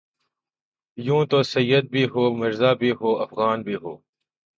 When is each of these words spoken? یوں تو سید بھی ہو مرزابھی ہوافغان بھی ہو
یوں 0.97 1.23
تو 1.31 1.39
سید 1.53 1.83
بھی 1.93 2.03
ہو 2.13 2.23
مرزابھی 2.39 2.91
ہوافغان 2.99 3.57
بھی 3.67 3.75
ہو 3.83 3.93